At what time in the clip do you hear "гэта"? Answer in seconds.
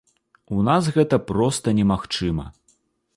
0.95-1.19